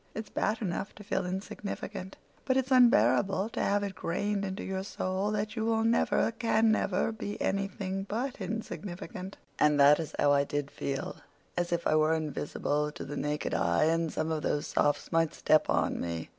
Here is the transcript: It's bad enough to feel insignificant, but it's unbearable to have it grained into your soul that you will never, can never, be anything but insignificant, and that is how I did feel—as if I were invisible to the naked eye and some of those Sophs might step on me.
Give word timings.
It's 0.15 0.31
bad 0.31 0.63
enough 0.63 0.95
to 0.95 1.03
feel 1.03 1.27
insignificant, 1.27 2.17
but 2.43 2.57
it's 2.57 2.71
unbearable 2.71 3.49
to 3.49 3.61
have 3.61 3.83
it 3.83 3.93
grained 3.93 4.43
into 4.43 4.63
your 4.63 4.81
soul 4.81 5.29
that 5.29 5.55
you 5.55 5.63
will 5.63 5.83
never, 5.83 6.31
can 6.31 6.71
never, 6.71 7.11
be 7.11 7.39
anything 7.39 8.07
but 8.09 8.41
insignificant, 8.41 9.37
and 9.59 9.79
that 9.79 9.99
is 9.99 10.15
how 10.17 10.31
I 10.33 10.43
did 10.43 10.71
feel—as 10.71 11.71
if 11.71 11.85
I 11.85 11.93
were 11.97 12.15
invisible 12.15 12.91
to 12.91 13.05
the 13.05 13.15
naked 13.15 13.53
eye 13.53 13.83
and 13.83 14.11
some 14.11 14.31
of 14.31 14.41
those 14.41 14.65
Sophs 14.65 15.11
might 15.11 15.35
step 15.35 15.69
on 15.69 16.01
me. 16.01 16.29